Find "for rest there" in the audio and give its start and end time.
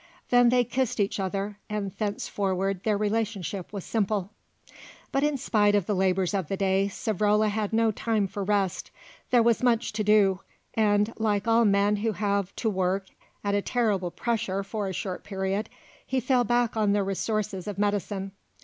8.25-9.43